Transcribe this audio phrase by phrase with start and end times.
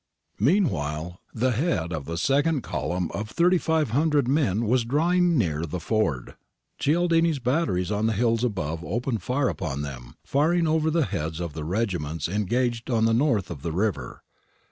[0.39, 6.33] Meanwhile, the head of the second column of 3500 men was drawing near the ford.
[6.79, 11.63] Cialdini's batteries on the hills above opened upon them, firing over the heads of the
[11.63, 14.23] regiments engaged on the north of the river.